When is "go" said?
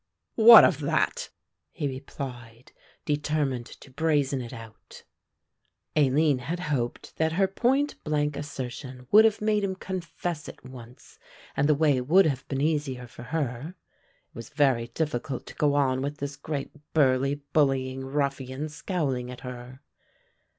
15.53-15.75